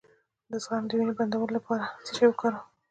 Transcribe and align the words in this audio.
د 0.51 0.53
زخم 0.63 0.83
د 0.87 0.91
وینې 0.97 1.13
بندولو 1.17 1.55
لپاره 1.57 1.85
څه 2.05 2.11
شی 2.17 2.25
وکاروم؟ 2.27 2.63